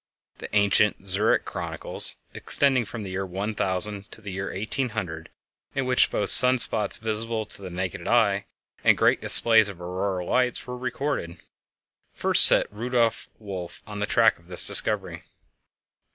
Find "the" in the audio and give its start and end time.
0.39-0.49, 3.03-3.11, 4.19-4.31, 7.61-7.69, 9.77-9.83, 13.99-14.07